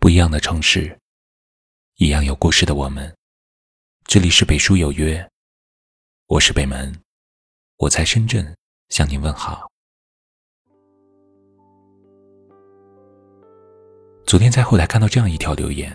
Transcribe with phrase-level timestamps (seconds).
[0.00, 0.98] 不一样的城市，
[1.98, 3.14] 一样有故事的我们。
[4.04, 5.30] 这里是北书有约，
[6.26, 6.90] 我是北门，
[7.76, 8.56] 我在深圳
[8.88, 9.70] 向您问好。
[14.24, 15.92] 昨天在后台看到这样一条留言：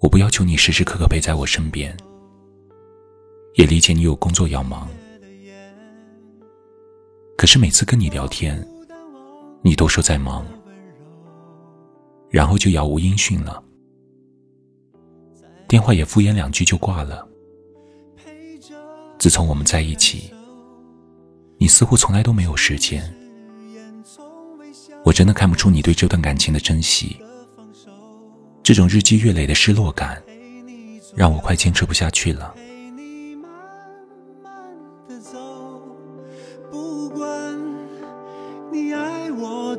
[0.00, 1.96] 我不要求你时时刻刻陪在我身边，
[3.54, 4.88] 也理解你有工作要忙，
[7.36, 8.64] 可是每次跟你聊天，
[9.64, 10.46] 你都说在忙。
[12.34, 13.62] 然后就杳无音讯了，
[15.68, 17.24] 电话也敷衍两句就挂了。
[19.20, 20.34] 自从我们在一起，
[21.58, 23.08] 你似乎从来都没有时间。
[25.04, 27.16] 我真的看不出你对这段感情的珍惜。
[28.64, 30.20] 这种日积月累的失落感，
[31.14, 32.52] 让我快坚持不下去了。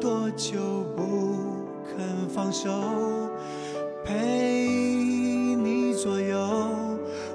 [0.00, 0.81] 多久。
[2.34, 2.70] 放手，
[4.04, 6.38] 陪你左右，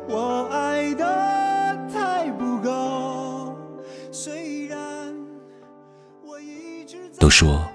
[0.10, 1.06] 我爱的
[1.94, 3.56] 太不够。
[4.12, 5.16] 虽然
[6.26, 7.70] 我一直都说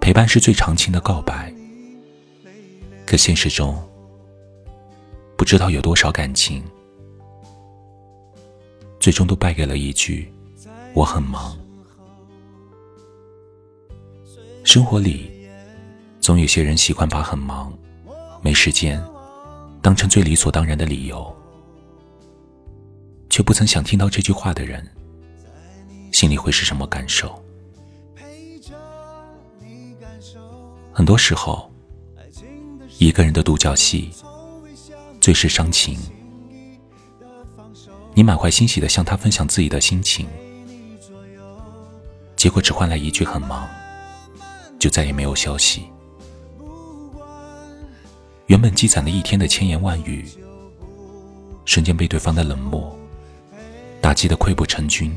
[0.00, 1.54] 陪伴是最长情的告白，
[3.06, 3.80] 可现实中
[5.36, 6.64] 不知道有多少感情，
[8.98, 10.32] 最终都败给了一句
[10.94, 11.56] “我很忙”。
[14.64, 15.39] 生活里。
[16.30, 17.76] 总有些人喜欢把很忙、
[18.40, 19.02] 没时间
[19.82, 21.36] 当成最理所当然的理由，
[23.28, 24.88] 却不曾想听到这句话的人，
[26.12, 27.42] 心里会是什么感受？
[30.92, 31.68] 很多时候，
[32.98, 34.12] 一个人的独角戏
[35.20, 35.98] 最是伤情。
[38.14, 40.28] 你满怀欣喜的向他分享自己的心情，
[42.36, 43.68] 结果只换来一句“很忙”，
[44.78, 45.90] 就再也没有消息。
[48.50, 50.24] 原本积攒了一天的千言万语，
[51.64, 52.98] 瞬间被对方的冷漠
[54.00, 55.14] 打击的溃不成军。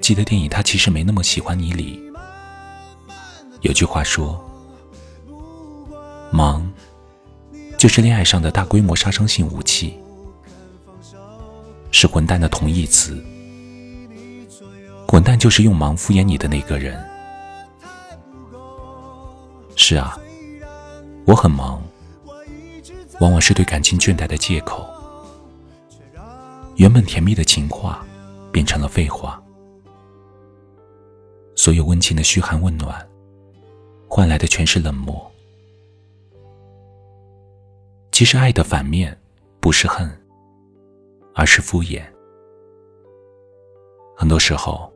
[0.00, 2.09] 记得电影《他其实没那么喜欢你》里。
[3.62, 4.42] 有句话说
[6.32, 6.66] ：“忙，
[7.76, 9.98] 就是恋爱上的大规模杀伤性武器，
[11.90, 13.22] 是混蛋的同义词。
[15.06, 16.98] 混蛋就是用忙敷衍你的那个人。”
[19.76, 20.18] 是啊，
[21.26, 21.82] 我很忙，
[23.18, 24.88] 往往是对感情倦怠的借口。
[26.76, 28.04] 原本甜蜜的情话，
[28.50, 29.42] 变成了废话。
[31.56, 33.06] 所有温情的嘘寒问暖。
[34.10, 35.30] 换来的全是冷漠。
[38.10, 39.16] 其实爱的反面
[39.60, 40.10] 不是恨，
[41.32, 42.02] 而是敷衍。
[44.16, 44.92] 很多时候，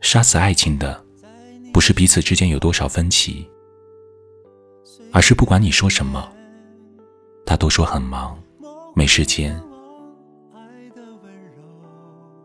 [0.00, 1.02] 杀死爱情的
[1.72, 3.48] 不是彼此之间有多少分歧，
[5.12, 6.28] 而是不管你说什么，
[7.46, 8.36] 他都说很忙，
[8.92, 9.58] 没时间。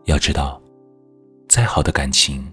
[0.04, 0.62] 要知道，
[1.48, 2.50] 再好的感情。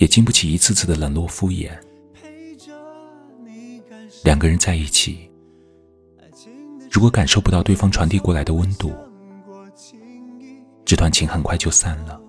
[0.00, 1.70] 也经不起一次次的冷落敷衍。
[4.24, 5.30] 两个人在一起，
[6.90, 8.92] 如果感受不到对方传递过来的温度，
[10.84, 12.19] 这段情很快就散了。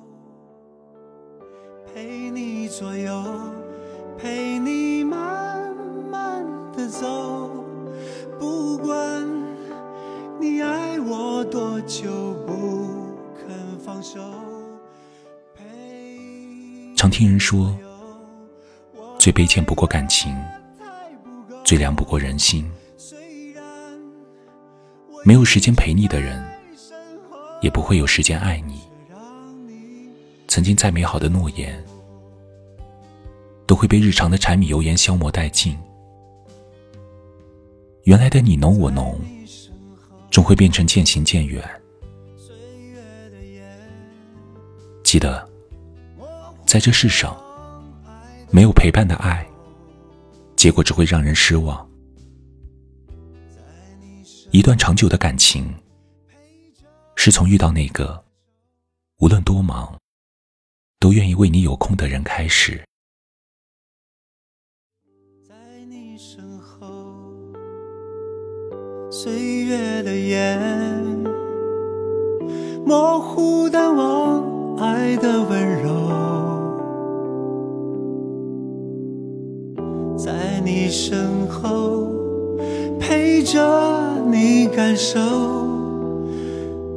[17.02, 17.76] 常听人说，
[19.18, 20.38] 最卑贱不过感情，
[21.64, 22.64] 最凉不过人心。
[25.26, 26.40] 没有时间陪你的人，
[27.60, 28.82] 也不会有时间爱你。
[30.48, 31.84] 曾经再美好的诺言，
[33.66, 35.76] 都会被日常的柴米油盐消磨殆尽。
[38.04, 39.20] 原来的你侬我侬，
[40.30, 41.68] 终会变成渐行渐远。
[45.04, 45.51] 记得。
[46.72, 47.38] 在这世上，
[48.50, 49.46] 没有陪伴的爱，
[50.56, 51.86] 结果只会让人失望。
[54.52, 55.70] 一段长久的感情，
[57.18, 58.24] 是从遇到那个
[59.20, 60.00] 无论多忙，
[60.98, 62.82] 都愿意为你有空的人开始。
[65.46, 65.54] 在
[65.90, 66.88] 你身后，
[69.12, 70.58] 岁月的眼，
[72.86, 74.41] 模糊的温
[84.76, 85.20] 感受。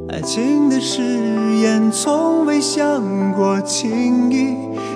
[0.09, 1.01] 爱情的誓
[1.61, 4.55] 言，从未想过轻易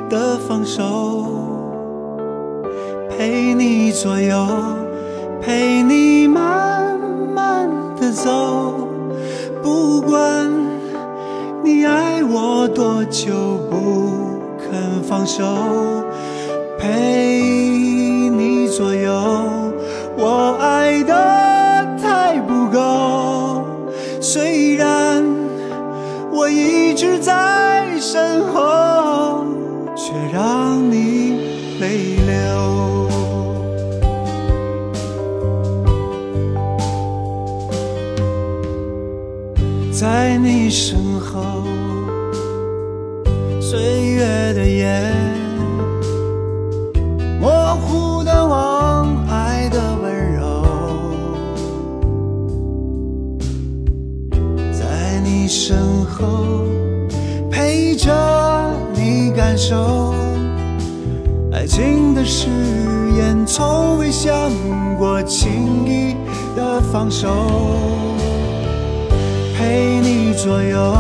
[0.10, 1.26] 的放手。
[3.10, 4.48] 陪你左右，
[5.42, 6.98] 陪你慢
[7.36, 8.88] 慢的走，
[9.62, 10.50] 不管
[11.64, 13.34] 你爱我多久，
[13.70, 15.44] 不肯放手。
[16.78, 19.19] 陪你左右，
[44.20, 45.14] 月的眼。
[47.40, 50.42] 模糊的望，爱的温柔，
[54.74, 56.66] 在你身后
[57.50, 58.12] 陪着
[58.94, 60.14] 你感受。
[61.54, 62.50] 爱情的誓
[63.18, 64.34] 言，从未想
[64.98, 66.14] 过轻易
[66.58, 67.30] 的放手。
[69.58, 70.94] 陪你左右，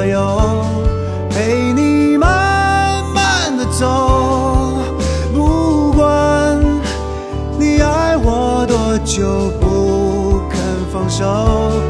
[0.00, 0.64] 左右，
[1.28, 4.72] 陪你慢慢的走。
[5.34, 6.58] 不管
[7.58, 10.58] 你爱我多久，不肯
[10.90, 11.89] 放手。